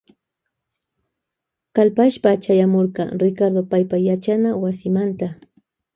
Kalpashpa 1.75 2.29
chayamurka 2.43 3.03
Ricardo 3.21 3.61
paypa 3.71 3.97
yachana 4.07 4.49
wasimanta. 4.63 5.27